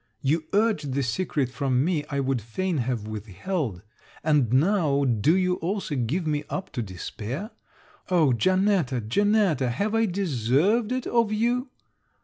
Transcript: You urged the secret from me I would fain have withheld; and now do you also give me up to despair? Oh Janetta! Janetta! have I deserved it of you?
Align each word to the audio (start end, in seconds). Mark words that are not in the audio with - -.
You 0.23 0.45
urged 0.51 0.93
the 0.95 1.03
secret 1.03 1.49
from 1.49 1.85
me 1.85 2.03
I 2.09 2.21
would 2.21 2.41
fain 2.41 2.79
have 2.79 3.05
withheld; 3.07 3.83
and 4.23 4.51
now 4.51 5.03
do 5.03 5.35
you 5.37 5.57
also 5.57 5.93
give 5.95 6.25
me 6.25 6.43
up 6.49 6.71
to 6.71 6.81
despair? 6.81 7.51
Oh 8.09 8.33
Janetta! 8.33 8.99
Janetta! 8.99 9.69
have 9.69 9.93
I 9.93 10.07
deserved 10.07 10.91
it 10.91 11.05
of 11.05 11.31
you? 11.31 11.69